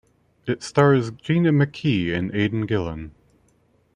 It 0.47 0.63
stars 0.63 1.11
Gina 1.11 1.51
McKee 1.53 2.11
and 2.11 2.33
Aidan 2.33 2.61
Gillen. 2.65 3.11